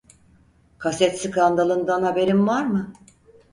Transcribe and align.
Kaset 0.77 1.19
skandalından 1.21 2.03
haberin 2.03 2.47
var 2.47 2.65
mı? 2.65 2.93